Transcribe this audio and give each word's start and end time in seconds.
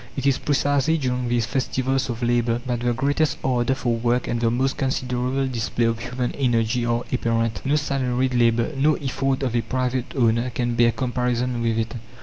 It 0.17 0.25
is 0.25 0.39
precisely 0.39 0.97
during 0.97 1.29
these 1.29 1.45
festivals 1.45 2.09
of 2.09 2.23
labour 2.23 2.59
that 2.65 2.79
the 2.79 2.91
greatest 2.91 3.37
ardour 3.43 3.75
for 3.75 3.95
work 3.95 4.27
and 4.27 4.41
the 4.41 4.49
most 4.49 4.75
considerable 4.75 5.45
display 5.47 5.85
of 5.85 5.99
human 5.99 6.31
energy 6.31 6.83
are 6.87 7.03
apparent. 7.13 7.63
No 7.63 7.75
salaried 7.75 8.33
labour, 8.33 8.71
no 8.77 8.95
effort 8.95 9.43
of 9.43 9.55
a 9.55 9.61
private 9.61 10.15
owner 10.15 10.49
can 10.49 10.73
bear 10.73 10.91
comparison 10.91 11.61
with 11.61 11.77
it. 11.77 11.93